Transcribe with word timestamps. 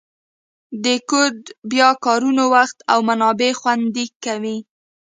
د 0.83 0.85
کوډ 1.09 1.37
بیا 1.71 1.89
کارونه 2.05 2.43
وخت 2.53 2.77
او 2.91 2.99
منابع 3.09 3.51
خوندي 3.59 4.05
کوي. 4.23 4.57